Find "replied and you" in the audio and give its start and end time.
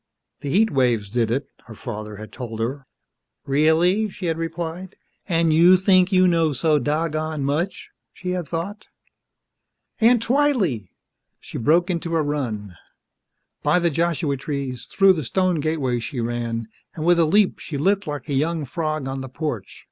4.39-5.77